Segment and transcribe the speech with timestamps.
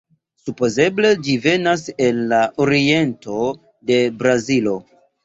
[0.43, 3.37] Supozeble ĝi venas el la oriento
[3.91, 4.75] de Brazilo.